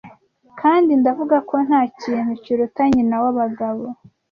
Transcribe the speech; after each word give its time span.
Kandi 0.59 0.91
ndavuga 1.01 1.37
ko 1.49 1.55
ntakintu 1.67 2.31
kiruta 2.43 2.83
nyina 2.93 3.15
wabagabo. 3.23 3.85